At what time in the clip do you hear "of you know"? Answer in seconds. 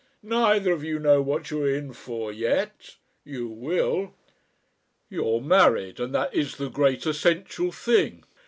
0.71-1.21